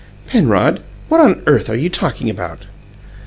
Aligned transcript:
"Penrod, 0.25 0.81
what 1.09 1.21
on 1.21 1.43
earth 1.45 1.69
are 1.69 1.75
you 1.77 1.87
talking 1.87 2.27
about?" 2.27 2.65